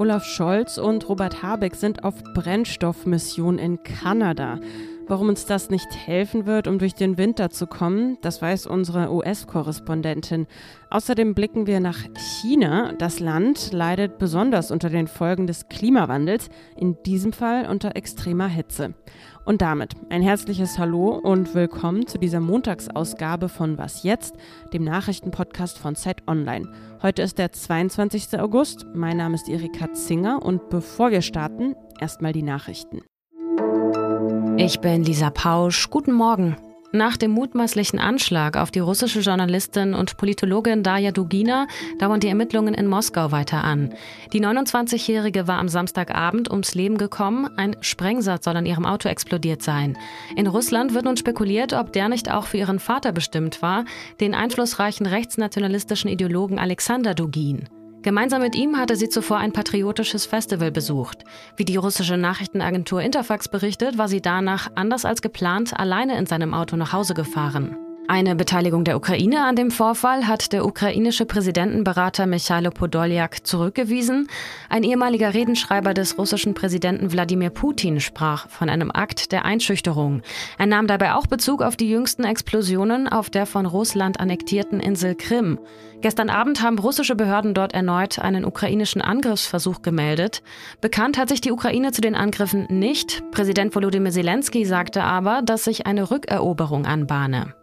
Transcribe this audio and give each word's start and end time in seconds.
Olaf 0.00 0.24
Scholz 0.24 0.78
und 0.78 1.08
Robert 1.08 1.42
Habeck 1.42 1.74
sind 1.76 2.04
auf 2.04 2.14
Brennstoffmission 2.34 3.58
in 3.58 3.82
Kanada. 3.82 4.58
Warum 5.06 5.28
uns 5.28 5.44
das 5.44 5.70
nicht 5.70 5.88
helfen 6.06 6.46
wird, 6.46 6.68
um 6.68 6.78
durch 6.78 6.94
den 6.94 7.18
Winter 7.18 7.50
zu 7.50 7.66
kommen, 7.66 8.16
das 8.20 8.40
weiß 8.40 8.66
unsere 8.66 9.12
US-Korrespondentin. 9.12 10.46
Außerdem 10.90 11.34
blicken 11.34 11.66
wir 11.66 11.80
nach 11.80 11.98
China. 12.40 12.92
Das 12.92 13.18
Land 13.18 13.72
leidet 13.72 14.18
besonders 14.18 14.70
unter 14.70 14.88
den 14.88 15.08
Folgen 15.08 15.48
des 15.48 15.68
Klimawandels, 15.68 16.48
in 16.76 16.96
diesem 17.04 17.32
Fall 17.32 17.68
unter 17.68 17.96
extremer 17.96 18.46
Hitze. 18.46 18.94
Und 19.44 19.62
damit 19.62 19.94
ein 20.10 20.22
herzliches 20.22 20.78
Hallo 20.78 21.18
und 21.20 21.54
willkommen 21.54 22.06
zu 22.06 22.18
dieser 22.18 22.40
Montagsausgabe 22.40 23.48
von 23.48 23.78
Was 23.78 24.04
jetzt, 24.04 24.34
dem 24.72 24.84
Nachrichtenpodcast 24.84 25.78
von 25.78 25.96
Zeit 25.96 26.28
Online. 26.28 26.68
Heute 27.02 27.22
ist 27.22 27.38
der 27.38 27.50
22. 27.50 28.38
August. 28.38 28.86
Mein 28.94 29.16
Name 29.16 29.34
ist 29.34 29.48
Erika 29.48 29.92
Zinger 29.92 30.40
und 30.44 30.68
bevor 30.68 31.10
wir 31.10 31.22
starten, 31.22 31.74
erstmal 32.00 32.32
die 32.32 32.42
Nachrichten. 32.42 33.00
Ich 34.62 34.78
bin 34.78 35.04
Lisa 35.04 35.30
Pausch. 35.30 35.88
Guten 35.88 36.12
Morgen. 36.12 36.54
Nach 36.92 37.16
dem 37.16 37.30
mutmaßlichen 37.30 37.98
Anschlag 37.98 38.58
auf 38.58 38.70
die 38.70 38.80
russische 38.80 39.20
Journalistin 39.20 39.94
und 39.94 40.18
Politologin 40.18 40.82
Darja 40.82 41.12
Dugina 41.12 41.66
dauern 41.98 42.20
die 42.20 42.28
Ermittlungen 42.28 42.74
in 42.74 42.86
Moskau 42.86 43.32
weiter 43.32 43.64
an. 43.64 43.94
Die 44.34 44.44
29-Jährige 44.44 45.48
war 45.48 45.58
am 45.58 45.70
Samstagabend 45.70 46.50
ums 46.50 46.74
Leben 46.74 46.98
gekommen. 46.98 47.48
Ein 47.56 47.74
Sprengsatz 47.80 48.44
soll 48.44 48.56
an 48.58 48.66
ihrem 48.66 48.84
Auto 48.84 49.08
explodiert 49.08 49.62
sein. 49.62 49.96
In 50.36 50.46
Russland 50.46 50.92
wird 50.92 51.06
nun 51.06 51.16
spekuliert, 51.16 51.72
ob 51.72 51.94
der 51.94 52.10
nicht 52.10 52.30
auch 52.30 52.44
für 52.44 52.58
ihren 52.58 52.80
Vater 52.80 53.12
bestimmt 53.12 53.62
war, 53.62 53.86
den 54.20 54.34
einflussreichen 54.34 55.06
rechtsnationalistischen 55.06 56.10
Ideologen 56.10 56.58
Alexander 56.58 57.14
Dugin. 57.14 57.66
Gemeinsam 58.02 58.40
mit 58.40 58.54
ihm 58.54 58.78
hatte 58.78 58.96
sie 58.96 59.10
zuvor 59.10 59.36
ein 59.38 59.52
patriotisches 59.52 60.24
Festival 60.24 60.70
besucht. 60.70 61.24
Wie 61.56 61.66
die 61.66 61.76
russische 61.76 62.16
Nachrichtenagentur 62.16 63.02
Interfax 63.02 63.48
berichtet, 63.48 63.98
war 63.98 64.08
sie 64.08 64.22
danach, 64.22 64.70
anders 64.74 65.04
als 65.04 65.20
geplant, 65.20 65.78
alleine 65.78 66.16
in 66.16 66.24
seinem 66.24 66.54
Auto 66.54 66.76
nach 66.76 66.94
Hause 66.94 67.12
gefahren. 67.12 67.76
Eine 68.12 68.34
Beteiligung 68.34 68.82
der 68.82 68.96
Ukraine 68.96 69.44
an 69.44 69.54
dem 69.54 69.70
Vorfall 69.70 70.26
hat 70.26 70.52
der 70.52 70.66
ukrainische 70.66 71.26
Präsidentenberater 71.26 72.26
Michailo 72.26 72.72
Podoljak 72.72 73.46
zurückgewiesen. 73.46 74.26
Ein 74.68 74.82
ehemaliger 74.82 75.32
Redenschreiber 75.32 75.94
des 75.94 76.18
russischen 76.18 76.52
Präsidenten 76.52 77.12
Wladimir 77.12 77.50
Putin 77.50 78.00
sprach 78.00 78.48
von 78.48 78.68
einem 78.68 78.90
Akt 78.90 79.30
der 79.30 79.44
Einschüchterung. 79.44 80.22
Er 80.58 80.66
nahm 80.66 80.88
dabei 80.88 81.14
auch 81.14 81.28
Bezug 81.28 81.62
auf 81.62 81.76
die 81.76 81.88
jüngsten 81.88 82.24
Explosionen 82.24 83.06
auf 83.06 83.30
der 83.30 83.46
von 83.46 83.64
Russland 83.64 84.18
annektierten 84.18 84.80
Insel 84.80 85.14
Krim. 85.14 85.60
Gestern 86.00 86.30
Abend 86.30 86.64
haben 86.64 86.80
russische 86.80 87.14
Behörden 87.14 87.54
dort 87.54 87.74
erneut 87.74 88.18
einen 88.18 88.44
ukrainischen 88.44 89.02
Angriffsversuch 89.02 89.82
gemeldet. 89.82 90.42
Bekannt 90.80 91.16
hat 91.16 91.28
sich 91.28 91.42
die 91.42 91.52
Ukraine 91.52 91.92
zu 91.92 92.00
den 92.00 92.16
Angriffen 92.16 92.66
nicht. 92.70 93.22
Präsident 93.30 93.72
Volodymyr 93.72 94.10
Zelensky 94.10 94.64
sagte 94.64 95.04
aber, 95.04 95.42
dass 95.42 95.62
sich 95.62 95.86
eine 95.86 96.10
Rückeroberung 96.10 96.86
anbahne. 96.86 97.54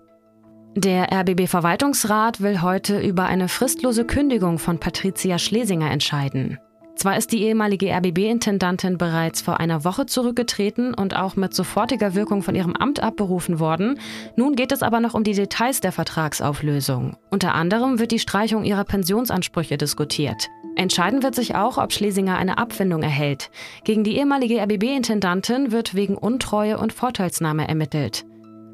Der 0.78 1.12
RBB-Verwaltungsrat 1.12 2.40
will 2.40 2.62
heute 2.62 3.00
über 3.00 3.26
eine 3.26 3.48
fristlose 3.48 4.06
Kündigung 4.06 4.60
von 4.60 4.80
Patricia 4.80 5.40
Schlesinger 5.40 5.90
entscheiden. 5.90 6.60
Zwar 6.96 7.18
ist 7.18 7.32
die 7.32 7.42
ehemalige 7.42 7.92
RBB-Intendantin 7.92 9.00
bereits 9.00 9.42
vor 9.42 9.60
einer 9.60 9.84
Woche 9.86 10.06
zurückgetreten 10.06 10.94
und 10.94 11.16
auch 11.16 11.36
mit 11.36 11.56
sofortiger 11.56 12.14
Wirkung 12.14 12.44
von 12.44 12.54
ihrem 12.54 12.76
Amt 12.76 13.02
abberufen 13.02 13.60
worden, 13.60 14.00
nun 14.36 14.56
geht 14.56 14.72
es 14.72 14.84
aber 14.84 15.00
noch 15.00 15.16
um 15.16 15.24
die 15.24 15.34
Details 15.34 15.82
der 15.82 15.92
Vertragsauflösung. 15.92 17.18
Unter 17.32 17.56
anderem 17.56 17.98
wird 17.98 18.12
die 18.12 18.20
Streichung 18.20 18.64
ihrer 18.64 18.84
Pensionsansprüche 18.84 19.80
diskutiert. 19.80 20.48
Entscheiden 20.76 21.24
wird 21.24 21.34
sich 21.34 21.56
auch, 21.56 21.80
ob 21.80 21.92
Schlesinger 21.92 22.38
eine 22.38 22.60
Abfindung 22.60 23.02
erhält. 23.02 23.50
Gegen 23.84 24.04
die 24.04 24.16
ehemalige 24.16 24.62
RBB-Intendantin 24.62 25.72
wird 25.72 25.96
wegen 25.96 26.16
Untreue 26.16 26.78
und 26.78 26.94
Vorteilsnahme 26.94 27.68
ermittelt. 27.68 28.26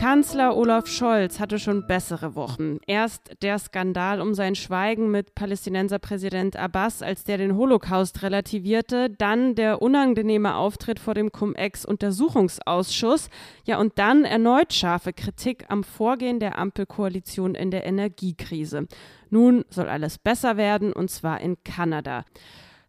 Kanzler 0.00 0.56
Olaf 0.56 0.86
Scholz 0.86 1.40
hatte 1.40 1.58
schon 1.58 1.86
bessere 1.86 2.34
Wochen. 2.34 2.78
Erst 2.86 3.32
der 3.42 3.58
Skandal 3.58 4.22
um 4.22 4.32
sein 4.32 4.54
Schweigen 4.54 5.10
mit 5.10 5.34
Palästinenserpräsident 5.34 6.56
Abbas, 6.56 7.02
als 7.02 7.24
der 7.24 7.36
den 7.36 7.54
Holocaust 7.54 8.22
relativierte, 8.22 9.10
dann 9.10 9.54
der 9.56 9.82
unangenehme 9.82 10.54
Auftritt 10.54 11.00
vor 11.00 11.12
dem 11.12 11.30
Cum-Ex-Untersuchungsausschuss, 11.32 13.28
ja 13.66 13.78
und 13.78 13.98
dann 13.98 14.24
erneut 14.24 14.72
scharfe 14.72 15.12
Kritik 15.12 15.66
am 15.68 15.84
Vorgehen 15.84 16.40
der 16.40 16.56
Ampelkoalition 16.56 17.54
in 17.54 17.70
der 17.70 17.84
Energiekrise. 17.84 18.86
Nun 19.28 19.66
soll 19.68 19.90
alles 19.90 20.16
besser 20.16 20.56
werden, 20.56 20.94
und 20.94 21.10
zwar 21.10 21.42
in 21.42 21.62
Kanada. 21.62 22.24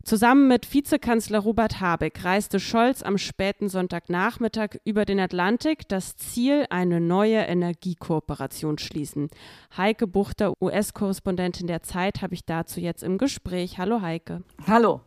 Zusammen 0.03 0.47
mit 0.47 0.73
Vizekanzler 0.73 1.39
Robert 1.39 1.79
Habeck 1.79 2.25
reiste 2.25 2.59
Scholz 2.59 3.03
am 3.03 3.19
späten 3.19 3.69
Sonntagnachmittag 3.69 4.77
über 4.83 5.05
den 5.05 5.19
Atlantik, 5.19 5.87
das 5.87 6.15
Ziel, 6.15 6.65
eine 6.71 6.99
neue 6.99 7.37
Energiekooperation 7.37 8.79
schließen. 8.79 9.29
Heike 9.77 10.07
Buchter, 10.07 10.53
US-Korrespondentin 10.59 11.67
der 11.67 11.83
Zeit, 11.83 12.23
habe 12.23 12.33
ich 12.33 12.45
dazu 12.45 12.79
jetzt 12.79 13.03
im 13.03 13.19
Gespräch. 13.19 13.77
Hallo 13.77 14.01
Heike. 14.01 14.43
Hallo. 14.65 15.01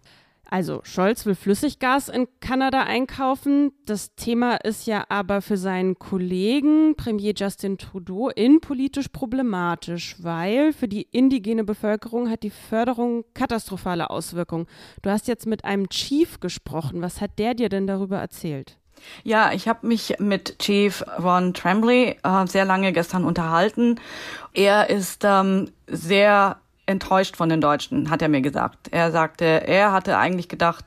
Also 0.48 0.80
Scholz 0.84 1.26
will 1.26 1.34
Flüssiggas 1.34 2.08
in 2.08 2.28
Kanada 2.40 2.82
einkaufen. 2.82 3.72
Das 3.86 4.14
Thema 4.14 4.56
ist 4.56 4.86
ja 4.86 5.04
aber 5.08 5.42
für 5.42 5.56
seinen 5.56 5.98
Kollegen 5.98 6.94
Premier 6.96 7.32
Justin 7.34 7.78
Trudeau 7.78 8.28
innenpolitisch 8.28 9.08
problematisch, 9.08 10.16
weil 10.20 10.72
für 10.72 10.88
die 10.88 11.02
indigene 11.10 11.64
Bevölkerung 11.64 12.30
hat 12.30 12.42
die 12.42 12.50
Förderung 12.50 13.24
katastrophale 13.34 14.10
Auswirkungen. 14.10 14.66
Du 15.02 15.10
hast 15.10 15.28
jetzt 15.28 15.46
mit 15.46 15.64
einem 15.64 15.88
Chief 15.88 16.40
gesprochen. 16.40 17.02
Was 17.02 17.20
hat 17.20 17.38
der 17.38 17.54
dir 17.54 17.68
denn 17.68 17.86
darüber 17.86 18.18
erzählt? 18.18 18.78
Ja, 19.22 19.52
ich 19.52 19.68
habe 19.68 19.86
mich 19.86 20.14
mit 20.18 20.58
Chief 20.58 21.04
Ron 21.22 21.54
Tremblay 21.54 22.16
äh, 22.22 22.46
sehr 22.46 22.64
lange 22.64 22.92
gestern 22.92 23.24
unterhalten. 23.24 24.00
Er 24.52 24.90
ist 24.90 25.24
ähm, 25.24 25.70
sehr 25.86 26.58
enttäuscht 26.86 27.36
von 27.36 27.48
den 27.48 27.60
Deutschen, 27.60 28.10
hat 28.10 28.20
er 28.20 28.28
mir 28.28 28.42
gesagt. 28.42 28.88
Er 28.90 29.10
sagte, 29.10 29.44
er 29.44 29.92
hatte 29.92 30.18
eigentlich 30.18 30.48
gedacht, 30.48 30.84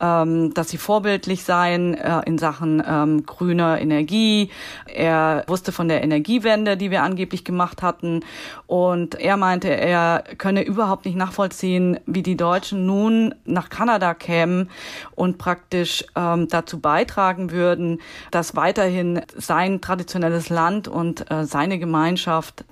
ähm, 0.00 0.52
dass 0.52 0.68
sie 0.68 0.76
vorbildlich 0.76 1.44
seien 1.44 1.94
äh, 1.94 2.20
in 2.26 2.36
Sachen 2.36 2.82
ähm, 2.86 3.24
grüner 3.24 3.80
Energie. 3.80 4.50
Er 4.86 5.44
wusste 5.46 5.72
von 5.72 5.88
der 5.88 6.02
Energiewende, 6.02 6.76
die 6.76 6.90
wir 6.90 7.02
angeblich 7.02 7.44
gemacht 7.44 7.82
hatten. 7.82 8.20
Und 8.66 9.14
er 9.14 9.38
meinte, 9.38 9.68
er 9.68 10.24
könne 10.36 10.62
überhaupt 10.62 11.06
nicht 11.06 11.16
nachvollziehen, 11.16 11.98
wie 12.04 12.22
die 12.22 12.36
Deutschen 12.36 12.84
nun 12.84 13.34
nach 13.46 13.70
Kanada 13.70 14.12
kämen 14.12 14.68
und 15.14 15.38
praktisch 15.38 16.04
ähm, 16.16 16.48
dazu 16.48 16.80
beitragen 16.80 17.50
würden, 17.50 18.00
dass 18.30 18.56
weiterhin 18.56 19.22
sein 19.36 19.80
traditionelles 19.80 20.50
Land 20.50 20.86
und 20.86 21.30
äh, 21.30 21.44
seine 21.44 21.78
Gemeinschaft 21.78 22.64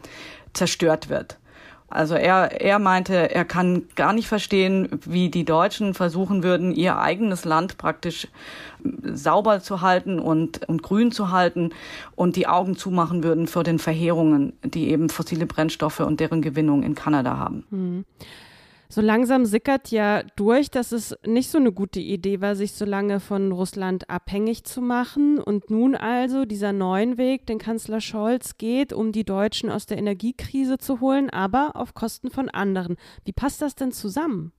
zerstört 0.52 1.08
wird. 1.08 1.38
Also 1.90 2.14
er, 2.14 2.60
er 2.60 2.78
meinte, 2.78 3.34
er 3.34 3.44
kann 3.46 3.84
gar 3.94 4.12
nicht 4.12 4.28
verstehen, 4.28 4.88
wie 5.06 5.30
die 5.30 5.44
Deutschen 5.44 5.94
versuchen 5.94 6.42
würden, 6.42 6.72
ihr 6.72 6.98
eigenes 6.98 7.44
Land 7.46 7.78
praktisch 7.78 8.28
sauber 9.02 9.60
zu 9.60 9.80
halten 9.80 10.18
und, 10.18 10.68
und 10.68 10.82
grün 10.82 11.12
zu 11.12 11.30
halten 11.30 11.70
und 12.14 12.36
die 12.36 12.46
Augen 12.46 12.76
zumachen 12.76 13.24
würden 13.24 13.46
für 13.46 13.62
den 13.62 13.78
Verheerungen, 13.78 14.52
die 14.62 14.90
eben 14.90 15.08
fossile 15.08 15.46
Brennstoffe 15.46 16.00
und 16.00 16.20
deren 16.20 16.42
Gewinnung 16.42 16.82
in 16.82 16.94
Kanada 16.94 17.38
haben. 17.38 17.64
Mhm 17.70 18.04
so 18.90 19.02
langsam 19.02 19.44
sickert 19.44 19.90
ja 19.90 20.22
durch, 20.36 20.70
dass 20.70 20.92
es 20.92 21.14
nicht 21.26 21.50
so 21.50 21.58
eine 21.58 21.72
gute 21.72 22.00
Idee 22.00 22.40
war, 22.40 22.56
sich 22.56 22.72
so 22.72 22.86
lange 22.86 23.20
von 23.20 23.52
Russland 23.52 24.08
abhängig 24.08 24.64
zu 24.64 24.80
machen. 24.80 25.38
Und 25.38 25.70
nun 25.70 25.94
also 25.94 26.46
dieser 26.46 26.72
neuen 26.72 27.18
Weg, 27.18 27.46
den 27.46 27.58
Kanzler 27.58 28.00
Scholz 28.00 28.56
geht, 28.56 28.94
um 28.94 29.12
die 29.12 29.24
Deutschen 29.24 29.70
aus 29.70 29.86
der 29.86 29.98
Energiekrise 29.98 30.78
zu 30.78 31.00
holen, 31.00 31.28
aber 31.28 31.76
auf 31.76 31.92
Kosten 31.92 32.30
von 32.30 32.48
anderen. 32.48 32.96
Wie 33.24 33.32
passt 33.32 33.60
das 33.60 33.74
denn 33.74 33.92
zusammen? 33.92 34.52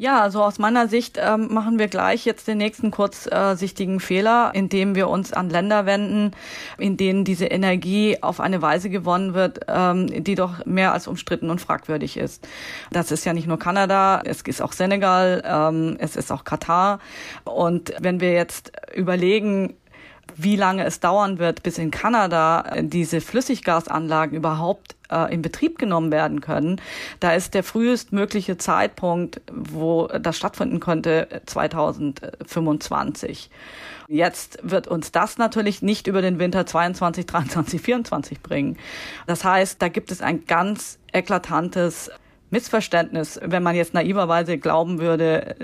Ja, 0.00 0.22
also 0.22 0.44
aus 0.44 0.60
meiner 0.60 0.86
Sicht 0.86 1.18
ähm, 1.20 1.52
machen 1.52 1.80
wir 1.80 1.88
gleich 1.88 2.24
jetzt 2.24 2.46
den 2.46 2.58
nächsten 2.58 2.92
kurzsichtigen 2.92 3.98
Fehler, 3.98 4.52
indem 4.54 4.94
wir 4.94 5.08
uns 5.08 5.32
an 5.32 5.50
Länder 5.50 5.86
wenden, 5.86 6.30
in 6.78 6.96
denen 6.96 7.24
diese 7.24 7.46
Energie 7.46 8.16
auf 8.22 8.38
eine 8.38 8.62
Weise 8.62 8.90
gewonnen 8.90 9.34
wird, 9.34 9.62
ähm, 9.66 10.22
die 10.22 10.36
doch 10.36 10.64
mehr 10.64 10.92
als 10.92 11.08
umstritten 11.08 11.50
und 11.50 11.60
fragwürdig 11.60 12.16
ist. 12.16 12.46
Das 12.92 13.10
ist 13.10 13.24
ja 13.24 13.32
nicht 13.32 13.48
nur 13.48 13.58
Kanada, 13.58 14.22
es 14.24 14.42
ist 14.42 14.62
auch 14.62 14.72
Senegal, 14.72 15.42
ähm, 15.44 15.96
es 15.98 16.14
ist 16.14 16.30
auch 16.30 16.44
Katar. 16.44 17.00
Und 17.42 17.92
wenn 17.98 18.20
wir 18.20 18.30
jetzt 18.34 18.70
überlegen, 18.94 19.74
wie 20.38 20.56
lange 20.56 20.84
es 20.84 21.00
dauern 21.00 21.38
wird, 21.38 21.62
bis 21.62 21.78
in 21.78 21.90
Kanada 21.90 22.64
diese 22.80 23.20
Flüssiggasanlagen 23.20 24.36
überhaupt 24.36 24.96
äh, 25.10 25.34
in 25.34 25.42
Betrieb 25.42 25.78
genommen 25.78 26.12
werden 26.12 26.40
können. 26.40 26.80
Da 27.20 27.34
ist 27.34 27.54
der 27.54 27.64
frühestmögliche 27.64 28.56
Zeitpunkt, 28.56 29.40
wo 29.52 30.06
das 30.06 30.36
stattfinden 30.36 30.80
könnte, 30.80 31.42
2025. 31.46 33.50
Jetzt 34.06 34.58
wird 34.62 34.86
uns 34.86 35.12
das 35.12 35.38
natürlich 35.38 35.82
nicht 35.82 36.06
über 36.06 36.22
den 36.22 36.38
Winter 36.38 36.64
22, 36.64 37.26
23, 37.26 37.82
24 37.82 38.40
bringen. 38.40 38.78
Das 39.26 39.44
heißt, 39.44 39.82
da 39.82 39.88
gibt 39.88 40.10
es 40.10 40.22
ein 40.22 40.46
ganz 40.46 40.98
eklatantes 41.12 42.10
Missverständnis, 42.50 43.38
wenn 43.42 43.62
man 43.62 43.76
jetzt 43.76 43.92
naiverweise 43.92 44.56
glauben 44.56 45.00
würde, 45.00 45.54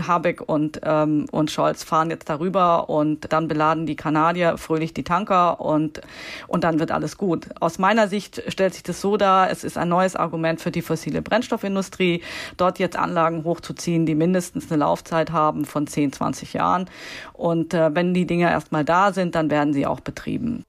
Habeck 0.00 0.40
und, 0.40 0.80
ähm, 0.84 1.26
und 1.30 1.50
Scholz 1.50 1.84
fahren 1.84 2.10
jetzt 2.10 2.28
darüber 2.28 2.88
und 2.88 3.32
dann 3.32 3.48
beladen 3.48 3.86
die 3.86 3.96
Kanadier 3.96 4.56
fröhlich 4.58 4.94
die 4.94 5.04
Tanker 5.04 5.60
und, 5.60 6.00
und 6.48 6.64
dann 6.64 6.78
wird 6.78 6.90
alles 6.90 7.16
gut. 7.16 7.48
Aus 7.60 7.78
meiner 7.78 8.08
Sicht 8.08 8.42
stellt 8.48 8.74
sich 8.74 8.82
das 8.82 9.00
so 9.00 9.16
dar, 9.16 9.50
es 9.50 9.64
ist 9.64 9.78
ein 9.78 9.88
neues 9.88 10.16
Argument 10.16 10.60
für 10.60 10.70
die 10.70 10.82
fossile 10.82 11.22
Brennstoffindustrie, 11.22 12.22
dort 12.56 12.78
jetzt 12.78 12.96
Anlagen 12.96 13.44
hochzuziehen, 13.44 14.06
die 14.06 14.14
mindestens 14.14 14.70
eine 14.70 14.80
Laufzeit 14.80 15.32
haben 15.32 15.64
von 15.64 15.86
10, 15.86 16.12
20 16.12 16.52
Jahren. 16.54 16.86
Und 17.32 17.74
äh, 17.74 17.94
wenn 17.94 18.14
die 18.14 18.26
Dinge 18.26 18.50
erstmal 18.50 18.84
da 18.84 19.12
sind, 19.12 19.34
dann 19.34 19.50
werden 19.50 19.72
sie 19.72 19.86
auch 19.86 20.00
betrieben. 20.00 20.64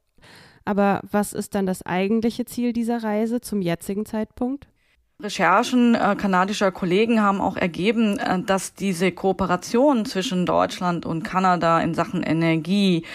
Aber 0.65 1.01
was 1.11 1.33
ist 1.33 1.55
dann 1.55 1.65
das 1.65 1.85
eigentliche 1.85 2.45
Ziel 2.45 2.73
dieser 2.73 3.03
Reise 3.03 3.41
zum 3.41 3.61
jetzigen 3.61 4.05
Zeitpunkt? 4.05 4.67
Recherchen 5.23 5.95
äh, 5.95 6.15
kanadischer 6.17 6.71
Kollegen 6.71 7.21
haben 7.21 7.39
auch 7.39 7.55
ergeben, 7.55 8.19
äh, 8.19 8.41
dass 8.41 8.73
diese 8.73 9.11
Kooperation 9.11 10.05
zwischen 10.05 10.45
Deutschland 10.45 11.05
und 11.05 11.23
Kanada 11.23 11.79
in 11.79 11.93
Sachen 11.93 12.23
Energie 12.23 13.05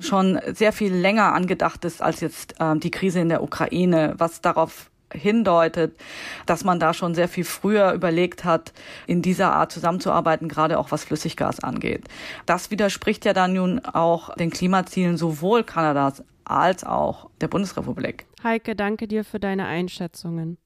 schon 0.00 0.40
sehr 0.46 0.72
viel 0.72 0.94
länger 0.94 1.34
angedacht 1.34 1.84
ist 1.84 2.02
als 2.02 2.20
jetzt 2.20 2.60
äh, 2.60 2.76
die 2.76 2.90
Krise 2.90 3.20
in 3.20 3.28
der 3.28 3.42
Ukraine, 3.42 4.14
was 4.16 4.40
darauf 4.40 4.90
hindeutet, 5.12 5.98
dass 6.46 6.64
man 6.64 6.80
da 6.80 6.92
schon 6.92 7.14
sehr 7.14 7.28
viel 7.28 7.44
früher 7.44 7.92
überlegt 7.92 8.44
hat, 8.44 8.72
in 9.06 9.22
dieser 9.22 9.52
Art 9.52 9.72
zusammenzuarbeiten, 9.72 10.48
gerade 10.48 10.78
auch 10.78 10.90
was 10.90 11.04
Flüssiggas 11.04 11.60
angeht. 11.60 12.04
Das 12.46 12.70
widerspricht 12.70 13.24
ja 13.24 13.32
dann 13.32 13.54
nun 13.54 13.84
auch 13.84 14.34
den 14.36 14.50
Klimazielen 14.50 15.16
sowohl 15.16 15.64
Kanadas 15.64 16.22
als 16.44 16.84
auch 16.84 17.30
der 17.40 17.48
Bundesrepublik. 17.48 18.26
Heike, 18.42 18.76
danke 18.76 19.08
dir 19.08 19.24
für 19.24 19.40
deine 19.40 19.66
Einschätzungen. 19.66 20.58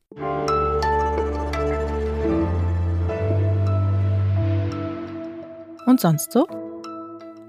Und 5.86 6.00
sonst 6.00 6.32
so? 6.32 6.46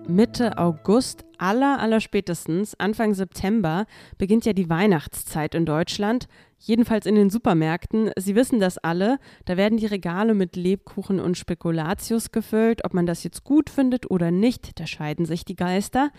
Mitte 0.07 0.57
August, 0.57 1.25
aller, 1.43 1.79
aller 1.79 1.99
spätestens 1.99 2.73
Anfang 2.79 3.13
September 3.13 3.85
beginnt 4.17 4.45
ja 4.45 4.53
die 4.53 4.69
Weihnachtszeit 4.69 5.53
in 5.53 5.65
Deutschland, 5.65 6.27
jedenfalls 6.57 7.05
in 7.05 7.15
den 7.15 7.29
Supermärkten. 7.29 8.11
Sie 8.17 8.35
wissen 8.35 8.61
das 8.61 8.77
alle, 8.77 9.19
da 9.45 9.57
werden 9.57 9.77
die 9.77 9.85
Regale 9.85 10.33
mit 10.33 10.55
Lebkuchen 10.55 11.19
und 11.19 11.37
Spekulatius 11.37 12.31
gefüllt. 12.31 12.85
Ob 12.85 12.93
man 12.93 13.05
das 13.05 13.23
jetzt 13.23 13.43
gut 13.43 13.69
findet 13.69 14.09
oder 14.09 14.31
nicht, 14.31 14.79
da 14.79 14.87
scheiden 14.87 15.25
sich 15.25 15.43
die 15.43 15.57
Geister. 15.57 16.11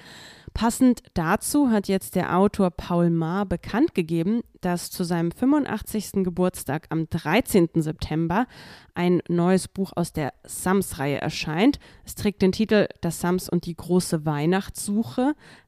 Passend 0.53 1.03
dazu 1.15 1.71
hat 1.71 1.89
jetzt 1.89 2.15
der 2.15 2.37
Autor 2.37 2.71
Paul 2.71 3.11
Maar 3.11 3.47
bekannt 3.47 3.95
gegeben, 3.95 4.43
dass 4.61 4.91
zu 4.91 5.03
seinem 5.03 5.33
85. 5.33 6.23
Geburtstag 6.25 6.87
am 6.91 7.09
13. 7.11 7.71
September 7.77 8.47
ein 8.95 9.21
neues 9.29 9.67
Buch 9.67 9.93
aus 9.97 10.13
der 10.13 10.33
Sams-Reihe 10.45 11.21
erscheint. 11.21 11.81
Es 12.05 12.15
trägt 12.15 12.41
den 12.41 12.53
Titel 12.53 12.87
Das 13.01 13.21
Sams 13.21 13.49
und 13.49 13.67
die 13.67 13.75
große 13.75 14.25
Weihnachtssuche, 14.25 15.14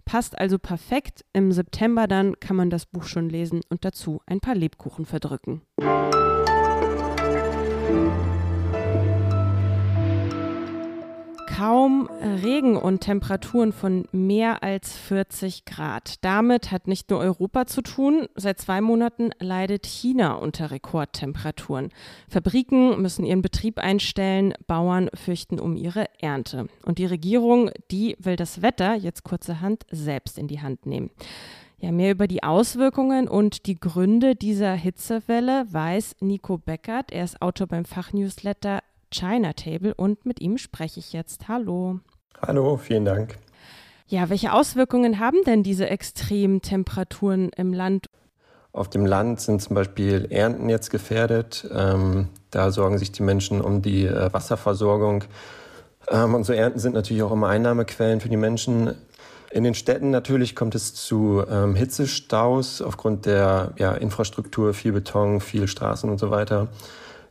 passt 0.05 0.39
also 0.39 0.59
perfekt. 0.59 1.25
Im 1.33 1.53
September 1.53 2.07
dann 2.07 2.39
kann 2.41 2.57
man 2.57 2.71
das 2.71 2.87
Buch 2.87 3.05
schon 3.05 3.29
lesen 3.29 3.61
und 3.69 3.85
dazu 3.85 4.21
ein 4.27 4.41
paar 4.41 4.55
Lebkuchen 4.55 5.07
verdrücken. 5.07 5.63
Kaum 11.57 12.11
Regen 12.43 12.77
und 12.77 13.01
Temperaturen 13.01 13.73
von 13.73 14.07
mehr 14.13 14.63
als 14.63 14.95
40 14.95 15.65
Grad. 15.65 16.17
Damit 16.23 16.71
hat 16.71 16.87
nicht 16.87 17.09
nur 17.09 17.21
Europa 17.21 17.65
zu 17.67 17.81
tun. 17.81 18.27
Seit 18.35 18.61
zwei 18.61 18.83
Monaten 18.83 19.31
leidet 19.39 19.87
China 19.87 20.35
unter 20.35 20.71
Rekordtemperaturen. 20.71 21.89
Fabriken 22.29 23.01
müssen 23.01 23.25
ihren 23.25 23.41
Betrieb 23.41 23.79
einstellen, 23.79 24.53
Bauern 24.67 25.09
fürchten 25.15 25.59
um 25.59 25.77
ihre 25.77 26.07
Ernte. 26.21 26.67
Und 26.85 26.99
die 26.99 27.07
Regierung, 27.07 27.71
die 27.91 28.17
will 28.19 28.37
das 28.37 28.61
Wetter 28.61 28.95
jetzt 28.95 29.25
kurzerhand 29.25 29.87
selbst 29.91 30.37
in 30.37 30.49
die 30.49 30.61
Hand 30.61 30.85
nehmen. 30.85 31.11
Ja, 31.79 31.91
mehr 31.91 32.11
über 32.11 32.27
die 32.27 32.43
Auswirkungen 32.43 33.29
und 33.29 33.67
die 33.67 33.77
Gründe 33.77 34.35
dieser 34.35 34.75
Hitzewelle 34.75 35.67
weiß 35.71 36.17
Nico 36.21 36.59
Beckert. 36.59 37.13
Er 37.13 37.25
ist 37.25 37.41
Autor 37.41 37.67
beim 37.67 37.87
Fachnewsletter 37.87 38.81
China 39.11 39.53
Table 39.53 39.95
und 39.95 40.27
mit 40.27 40.41
ihm 40.41 40.59
spreche 40.59 41.01
ich 41.01 41.13
jetzt. 41.13 41.49
Hallo. 41.49 42.01
Hallo, 42.41 42.77
vielen 42.77 43.05
Dank. 43.05 43.37
Ja, 44.09 44.29
welche 44.29 44.53
Auswirkungen 44.53 45.19
haben 45.19 45.43
denn 45.45 45.63
diese 45.63 45.89
extremen 45.89 46.63
Temperaturen 46.63 47.51
im 47.57 47.73
Land? 47.73 48.07
Auf 48.73 48.89
dem 48.89 49.07
Land 49.07 49.41
sind 49.41 49.63
zum 49.63 49.75
Beispiel 49.75 50.29
Ernten 50.31 50.69
jetzt 50.69 50.91
gefährdet. 50.91 51.69
Ähm, 51.75 52.29
da 52.51 52.71
sorgen 52.71 52.99
sich 52.99 53.11
die 53.11 53.23
Menschen 53.23 53.61
um 53.61 53.83
die 53.83 54.05
äh, 54.05 54.33
Wasserversorgung. 54.33 55.25
Ähm, 56.09 56.35
und 56.35 56.45
so 56.45 56.53
Ernten 56.53 56.79
sind 56.79 56.95
natürlich 56.95 57.23
auch 57.23 57.33
immer 57.33 57.49
Einnahmequellen 57.49 58.21
für 58.21 58.29
die 58.29 58.37
Menschen. 58.37 58.95
In 59.51 59.65
den 59.65 59.75
Städten 59.75 60.11
natürlich 60.11 60.55
kommt 60.55 60.75
es 60.75 60.95
zu 60.95 61.43
ähm, 61.51 61.75
Hitzestaus 61.75 62.83
aufgrund 62.83 63.27
der 63.27 63.73
ja, 63.79 63.93
Infrastruktur, 63.93 64.75
viel 64.75 64.93
Beton, 64.93 65.41
viel 65.41 65.67
Straßen 65.67 66.11
und 66.11 66.19
so 66.19 66.31
weiter. 66.31 66.69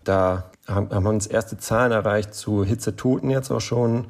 Da 0.03 0.49
haben, 0.67 0.89
haben 0.89 1.05
uns 1.05 1.27
erste 1.27 1.57
Zahlen 1.57 1.91
erreicht 1.91 2.33
zu 2.33 2.63
Hitzetoten 2.63 3.29
jetzt 3.29 3.51
auch 3.51 3.61
schon, 3.61 4.05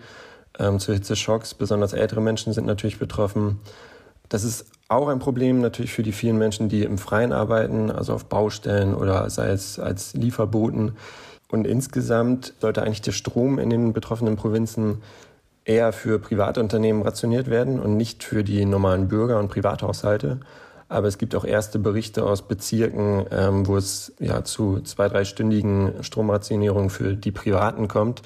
ähm, 0.59 0.79
zu 0.79 0.93
Hitzeschocks. 0.93 1.53
Besonders 1.53 1.93
ältere 1.93 2.21
Menschen 2.21 2.53
sind 2.53 2.65
natürlich 2.65 2.99
betroffen. 2.99 3.59
Das 4.29 4.43
ist 4.43 4.65
auch 4.87 5.07
ein 5.07 5.19
Problem 5.19 5.61
natürlich 5.61 5.93
für 5.93 6.03
die 6.03 6.11
vielen 6.11 6.37
Menschen, 6.37 6.69
die 6.69 6.83
im 6.83 6.97
Freien 6.97 7.33
arbeiten, 7.33 7.91
also 7.91 8.13
auf 8.13 8.25
Baustellen 8.25 8.93
oder 8.93 9.29
sei 9.29 9.49
es 9.49 9.79
als 9.79 10.13
Lieferboten. 10.13 10.95
Und 11.49 11.67
insgesamt 11.67 12.53
sollte 12.59 12.83
eigentlich 12.83 13.01
der 13.01 13.11
Strom 13.11 13.59
in 13.59 13.69
den 13.69 13.93
betroffenen 13.93 14.35
Provinzen 14.35 15.01
eher 15.63 15.93
für 15.93 16.19
Privatunternehmen 16.19 17.01
rationiert 17.01 17.49
werden 17.49 17.79
und 17.79 17.97
nicht 17.97 18.23
für 18.23 18.43
die 18.43 18.65
normalen 18.65 19.07
Bürger 19.07 19.39
und 19.39 19.49
Privathaushalte. 19.49 20.39
Aber 20.87 21.07
es 21.07 21.17
gibt 21.17 21.35
auch 21.35 21.45
erste 21.45 21.79
Berichte 21.79 22.23
aus 22.25 22.47
Bezirken, 22.47 23.25
ähm, 23.31 23.67
wo 23.67 23.75
es 23.75 24.13
ja 24.19 24.43
zu 24.43 24.81
zwei, 24.81 25.09
dreistündigen 25.09 26.03
Stromrationierungen 26.03 26.89
für 26.89 27.15
die 27.15 27.31
Privaten 27.31 27.87
kommt. 27.87 28.21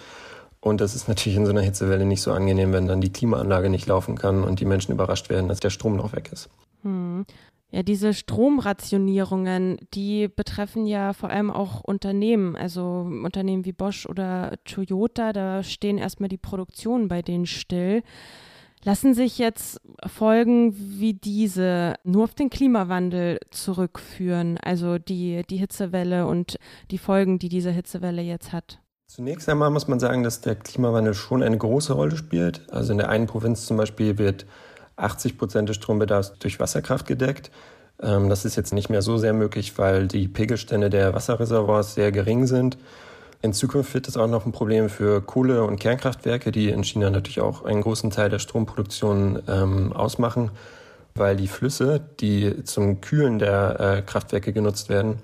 Und 0.62 0.82
das 0.82 0.94
ist 0.94 1.08
natürlich 1.08 1.38
in 1.38 1.46
so 1.46 1.52
einer 1.52 1.62
Hitzewelle 1.62 2.06
nicht 2.06 2.22
so 2.22 2.34
angenehm, 2.34 2.74
wenn 2.74 2.88
dann 2.88 3.00
die 3.00 3.14
Klimaanlage 3.14 3.70
nicht 3.70 3.88
laufen 3.88 4.18
kann 4.18 4.44
und 4.44 4.60
die 4.60 4.66
Menschen 4.66 4.92
überrascht 4.92 5.30
werden, 5.30 5.48
dass 5.48 5.62
der 5.62 5.70
Strom 5.70 5.96
noch 5.96 6.14
weg 6.14 6.32
ist. 6.34 6.50
Hm. 6.84 7.26
Ja, 7.72 7.84
diese 7.84 8.16
Stromrationierungen, 8.16 9.78
die 9.94 10.28
betreffen 10.28 10.88
ja 10.88 11.14
vor 11.14 11.30
allem 11.30 11.52
auch 11.52 11.82
Unternehmen, 11.82 12.56
also 12.56 13.08
Unternehmen 13.24 13.64
wie 13.64 13.74
Bosch 13.74 14.08
oder 14.08 14.54
Toyota, 14.66 15.34
da 15.34 15.62
stehen 15.62 16.00
erstmal 16.00 16.30
die 16.30 16.38
Produktionen 16.38 17.08
bei 17.08 17.22
denen 17.22 17.46
still. 17.46 18.02
Lassen 18.84 19.14
sich 19.14 19.38
jetzt 19.38 19.82
Folgen 20.06 20.74
wie 20.74 21.14
diese 21.14 21.96
nur 22.04 22.24
auf 22.24 22.34
den 22.34 22.50
Klimawandel 22.50 23.40
zurückführen, 23.52 24.58
also 24.58 24.98
die, 24.98 25.44
die 25.50 25.58
Hitzewelle 25.58 26.26
und 26.26 26.58
die 26.90 26.98
Folgen, 26.98 27.40
die 27.40 27.50
diese 27.50 27.72
Hitzewelle 27.72 28.22
jetzt 28.22 28.54
hat? 28.54 28.80
Zunächst 29.06 29.50
einmal 29.50 29.70
muss 29.72 29.88
man 29.88 30.00
sagen, 30.00 30.24
dass 30.24 30.42
der 30.42 30.56
Klimawandel 30.56 31.14
schon 31.14 31.44
eine 31.44 31.58
große 31.58 31.94
Rolle 31.94 32.16
spielt. 32.16 32.72
Also 32.72 32.92
in 32.92 33.00
der 33.00 33.10
einen 33.10 33.28
Provinz 33.28 33.66
zum 33.66 33.76
Beispiel 33.76 34.18
wird 34.18 34.46
80 34.96 35.38
Prozent 35.38 35.68
des 35.68 35.78
Strombedarfs 35.78 36.34
durch 36.40 36.60
Wasserkraft 36.60 37.08
gedeckt. 37.08 37.52
Ähm, 38.02 38.30
das 38.30 38.46
ist 38.46 38.56
jetzt 38.56 38.74
nicht 38.74 38.90
mehr 38.90 39.02
so 39.02 39.18
sehr 39.18 39.34
möglich, 39.34 39.78
weil 39.78 40.08
die 40.08 40.28
Pegelstände 40.28 40.90
der 40.90 41.14
Wasserreservoirs 41.14 41.96
sehr 41.96 42.12
gering 42.12 42.46
sind. 42.46 42.78
In 43.42 43.54
Zukunft 43.54 43.94
wird 43.94 44.08
es 44.10 44.18
auch 44.18 44.28
noch 44.28 44.46
ein 44.46 44.52
Problem 44.52 44.90
für 44.90 45.22
Kohle- 45.22 45.64
und 45.64 45.80
Kernkraftwerke, 45.80 46.52
die 46.52 46.70
in 46.70 46.84
China 46.84 47.10
natürlich 47.10 47.40
auch 47.40 47.64
einen 47.64 47.82
großen 47.82 48.12
Teil 48.12 48.30
der 48.30 48.40
Stromproduktion 48.40 49.42
ähm, 49.48 49.94
ausmachen, 49.94 50.52
weil 51.16 51.38
die 51.38 51.48
Flüsse, 51.48 52.02
die 52.20 52.66
zum 52.66 53.00
Kühlen 53.00 53.40
der 53.40 53.80
äh, 53.80 54.02
Kraftwerke 54.02 54.52
genutzt 54.52 54.90
werden, 54.90 55.20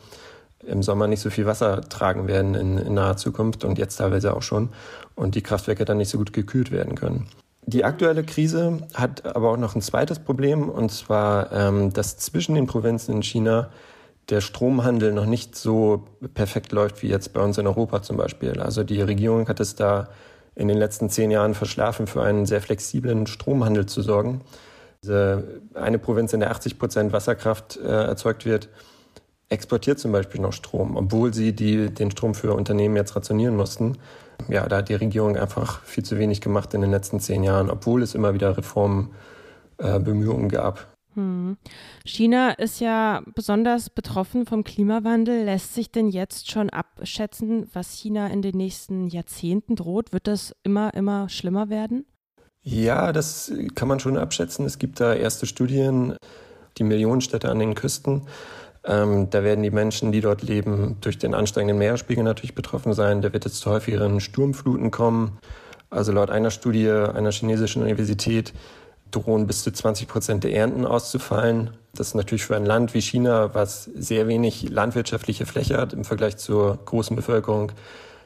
im 0.65 0.81
Sommer 0.81 1.07
nicht 1.07 1.19
so 1.19 1.29
viel 1.29 1.45
Wasser 1.45 1.81
tragen 1.81 2.27
werden 2.27 2.55
in, 2.55 2.77
in 2.77 2.93
naher 2.93 3.17
Zukunft 3.17 3.65
und 3.65 3.77
jetzt 3.77 3.97
teilweise 3.97 4.33
auch 4.33 4.41
schon 4.41 4.69
und 5.15 5.35
die 5.35 5.43
Kraftwerke 5.43 5.83
dann 5.83 5.97
nicht 5.97 6.09
so 6.09 6.17
gut 6.17 6.31
gekühlt 6.31 6.71
werden 6.71 6.95
können. 6.95 7.27
Die 7.67 7.83
aktuelle 7.83 8.23
Krise 8.23 8.79
hat 8.93 9.25
aber 9.25 9.49
auch 9.51 9.57
noch 9.57 9.75
ein 9.75 9.81
zweites 9.81 10.19
Problem, 10.19 10.69
und 10.69 10.91
zwar, 10.91 11.51
ähm, 11.51 11.91
dass 11.91 12.17
zwischen 12.17 12.55
den 12.55 12.67
Provinzen 12.67 13.15
in 13.15 13.23
China 13.23 13.69
der 14.29 14.41
Stromhandel 14.41 15.13
noch 15.13 15.25
nicht 15.25 15.55
so 15.55 16.05
perfekt 16.33 16.71
läuft 16.71 17.03
wie 17.03 17.07
jetzt 17.07 17.33
bei 17.33 17.41
uns 17.41 17.57
in 17.57 17.67
Europa 17.67 18.01
zum 18.01 18.17
Beispiel. 18.17 18.59
Also 18.59 18.83
die 18.83 19.01
Regierung 19.01 19.47
hat 19.47 19.59
es 19.59 19.75
da 19.75 20.09
in 20.55 20.67
den 20.67 20.77
letzten 20.77 21.09
zehn 21.09 21.31
Jahren 21.31 21.53
verschlafen, 21.53 22.07
für 22.07 22.23
einen 22.23 22.45
sehr 22.45 22.61
flexiblen 22.61 23.27
Stromhandel 23.27 23.85
zu 23.85 24.01
sorgen. 24.01 24.41
Diese 25.03 25.61
eine 25.75 25.99
Provinz, 25.99 26.33
in 26.33 26.39
der 26.39 26.51
80 26.51 26.79
Prozent 26.79 27.13
Wasserkraft 27.13 27.77
äh, 27.77 27.87
erzeugt 27.87 28.45
wird, 28.45 28.69
exportiert 29.49 29.99
zum 29.99 30.11
Beispiel 30.11 30.41
noch 30.41 30.53
Strom, 30.53 30.97
obwohl 30.97 31.33
sie 31.33 31.53
die, 31.53 31.93
den 31.93 32.09
Strom 32.09 32.33
für 32.33 32.53
Unternehmen 32.53 32.95
jetzt 32.95 33.15
rationieren 33.15 33.55
mussten. 33.55 33.97
Ja, 34.47 34.67
da 34.67 34.77
hat 34.77 34.89
die 34.89 34.95
Regierung 34.95 35.37
einfach 35.37 35.83
viel 35.83 36.03
zu 36.03 36.17
wenig 36.17 36.41
gemacht 36.41 36.73
in 36.73 36.81
den 36.81 36.89
letzten 36.89 37.19
zehn 37.19 37.43
Jahren, 37.43 37.69
obwohl 37.69 38.01
es 38.01 38.15
immer 38.15 38.33
wieder 38.33 38.57
Reformbemühungen 38.57 40.47
äh, 40.47 40.53
gab. 40.53 40.94
Hm. 41.15 41.57
China 42.05 42.51
ist 42.51 42.79
ja 42.79 43.23
besonders 43.33 43.89
betroffen 43.89 44.45
vom 44.45 44.63
Klimawandel. 44.63 45.45
Lässt 45.45 45.73
sich 45.73 45.91
denn 45.91 46.07
jetzt 46.09 46.51
schon 46.51 46.69
abschätzen, 46.69 47.67
was 47.73 47.93
China 47.93 48.27
in 48.27 48.41
den 48.41 48.57
nächsten 48.57 49.07
Jahrzehnten 49.07 49.75
droht? 49.75 50.13
Wird 50.13 50.27
das 50.27 50.55
immer, 50.63 50.93
immer 50.93 51.29
schlimmer 51.29 51.69
werden? 51.69 52.05
Ja, 52.61 53.13
das 53.13 53.51
kann 53.75 53.87
man 53.87 53.99
schon 53.99 54.17
abschätzen. 54.17 54.65
Es 54.65 54.79
gibt 54.79 54.99
da 54.99 55.13
erste 55.13 55.45
Studien, 55.45 56.15
die 56.77 56.83
Millionenstädte 56.83 57.49
an 57.49 57.59
den 57.59 57.75
Küsten. 57.75 58.27
Ähm, 58.83 59.29
da 59.29 59.43
werden 59.43 59.63
die 59.63 59.71
Menschen, 59.71 60.11
die 60.11 60.21
dort 60.21 60.43
leben, 60.43 60.97
durch 61.01 61.17
den 61.17 61.33
ansteigenden 61.33 61.77
Meeresspiegel 61.77 62.23
natürlich 62.23 62.55
betroffen 62.55 62.93
sein. 62.93 63.21
Da 63.21 63.33
wird 63.33 63.45
es 63.45 63.59
zu 63.59 63.69
häufigeren 63.69 64.19
Sturmfluten 64.19 64.91
kommen. 64.91 65.39
Also 65.89 66.11
laut 66.11 66.29
einer 66.29 66.51
Studie 66.51 66.89
einer 66.89 67.31
chinesischen 67.31 67.81
Universität 67.81 68.53
drohen 69.11 69.47
bis 69.47 69.63
zu 69.63 69.71
20 69.71 70.07
Prozent 70.07 70.43
der 70.43 70.53
Ernten 70.53 70.85
auszufallen. 70.85 71.71
Das 71.93 72.07
ist 72.07 72.15
natürlich 72.15 72.45
für 72.45 72.55
ein 72.55 72.65
Land 72.65 72.93
wie 72.93 73.01
China, 73.01 73.53
was 73.53 73.85
sehr 73.95 74.27
wenig 74.27 74.69
landwirtschaftliche 74.69 75.45
Fläche 75.45 75.77
hat 75.77 75.93
im 75.93 76.03
Vergleich 76.03 76.37
zur 76.37 76.77
großen 76.85 77.15
Bevölkerung, 77.15 77.71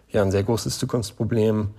ja 0.09 0.21
ein 0.21 0.31
sehr 0.31 0.43
großes 0.43 0.79
Zukunftsproblem. 0.79 1.71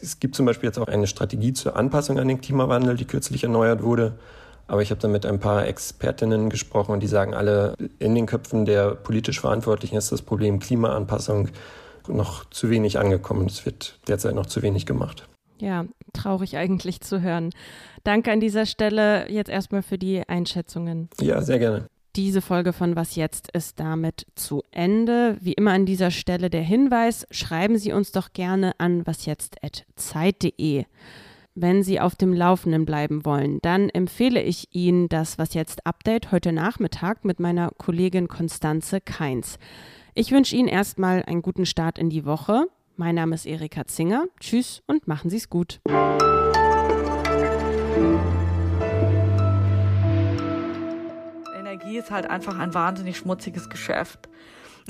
Es 0.00 0.20
gibt 0.20 0.34
zum 0.34 0.46
Beispiel 0.46 0.68
jetzt 0.68 0.78
auch 0.78 0.88
eine 0.88 1.06
Strategie 1.06 1.52
zur 1.52 1.76
Anpassung 1.76 2.18
an 2.18 2.28
den 2.28 2.40
Klimawandel, 2.40 2.96
die 2.96 3.04
kürzlich 3.04 3.44
erneuert 3.44 3.82
wurde. 3.82 4.18
Aber 4.66 4.82
ich 4.82 4.90
habe 4.90 5.00
da 5.00 5.08
mit 5.08 5.24
ein 5.24 5.40
paar 5.40 5.66
Expertinnen 5.66 6.50
gesprochen 6.50 6.92
und 6.92 7.00
die 7.00 7.06
sagen 7.06 7.34
alle, 7.34 7.74
in 7.98 8.14
den 8.14 8.26
Köpfen 8.26 8.64
der 8.64 8.94
politisch 8.94 9.40
Verantwortlichen 9.40 9.96
ist 9.96 10.12
das 10.12 10.22
Problem 10.22 10.58
Klimaanpassung 10.58 11.48
noch 12.06 12.48
zu 12.50 12.70
wenig 12.70 12.98
angekommen. 12.98 13.46
Es 13.46 13.64
wird 13.64 13.98
derzeit 14.08 14.34
noch 14.34 14.46
zu 14.46 14.62
wenig 14.62 14.86
gemacht. 14.86 15.26
Ja, 15.58 15.86
traurig 16.12 16.56
eigentlich 16.56 17.00
zu 17.00 17.20
hören. 17.20 17.50
Danke 18.04 18.32
an 18.32 18.40
dieser 18.40 18.66
Stelle 18.66 19.30
jetzt 19.30 19.50
erstmal 19.50 19.82
für 19.82 19.98
die 19.98 20.22
Einschätzungen. 20.28 21.08
Ja, 21.20 21.42
sehr 21.42 21.58
gerne. 21.58 21.88
Diese 22.16 22.40
Folge 22.40 22.72
von 22.72 22.96
Was 22.96 23.14
jetzt 23.16 23.50
ist 23.52 23.78
damit 23.78 24.26
zu 24.34 24.62
Ende. 24.70 25.36
Wie 25.40 25.52
immer 25.52 25.72
an 25.72 25.86
dieser 25.86 26.10
Stelle 26.10 26.50
der 26.50 26.62
Hinweis, 26.62 27.26
schreiben 27.30 27.78
Sie 27.78 27.92
uns 27.92 28.12
doch 28.12 28.32
gerne 28.32 28.72
an 28.78 29.06
wasjetzt.zeit.de. 29.06 30.84
Wenn 31.54 31.82
Sie 31.82 32.00
auf 32.00 32.14
dem 32.16 32.32
Laufenden 32.32 32.84
bleiben 32.84 33.24
wollen, 33.24 33.58
dann 33.62 33.88
empfehle 33.88 34.42
ich 34.42 34.68
Ihnen 34.72 35.08
das 35.08 35.38
Was 35.38 35.54
jetzt 35.54 35.86
Update 35.86 36.32
heute 36.32 36.52
Nachmittag 36.52 37.24
mit 37.24 37.40
meiner 37.40 37.70
Kollegin 37.78 38.28
Konstanze 38.28 39.00
Keins. 39.00 39.58
Ich 40.14 40.32
wünsche 40.32 40.56
Ihnen 40.56 40.68
erstmal 40.68 41.22
einen 41.24 41.42
guten 41.42 41.66
Start 41.66 41.98
in 41.98 42.10
die 42.10 42.24
Woche. 42.24 42.66
Mein 43.00 43.14
Name 43.14 43.36
ist 43.36 43.46
Erika 43.46 43.86
Zinger. 43.86 44.26
Tschüss 44.40 44.82
und 44.88 45.06
machen 45.06 45.30
Sie 45.30 45.36
es 45.36 45.48
gut. 45.48 45.80
Energie 51.54 51.96
ist 51.96 52.10
halt 52.10 52.28
einfach 52.28 52.58
ein 52.58 52.74
wahnsinnig 52.74 53.16
schmutziges 53.16 53.70
Geschäft. 53.70 54.28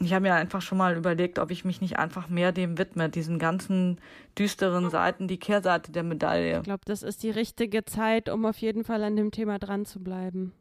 Ich 0.01 0.15
habe 0.15 0.23
mir 0.23 0.33
einfach 0.33 0.63
schon 0.63 0.79
mal 0.79 0.97
überlegt, 0.97 1.39
ob 1.39 1.51
ich 1.51 1.67
mich 1.67 1.83
nicht 1.83 1.99
einfach 1.99 2.31
mehr 2.31 2.51
dem 2.51 2.79
widme, 2.79 3.11
diesen 3.11 3.39
ganzen 3.39 4.01
düsteren 4.39 4.89
Seiten, 4.89 5.29
die 5.29 5.39
Kehrseite 5.39 5.93
der 5.93 6.03
Medaille. 6.03 6.57
Ich 6.57 6.63
glaube, 6.63 6.87
das 6.87 7.03
ist 7.03 7.23
die 7.23 7.31
richtige 7.31 7.85
Zeit, 7.85 8.31
um 8.31 8.47
auf 8.47 8.57
jeden 8.57 8.85
Fall 8.85 9.05
an 9.05 9.17
dem 9.17 9.33
Thema 9.33 9.59
dran 9.59 9.85
zu 9.85 10.01
bleiben. 10.03 10.55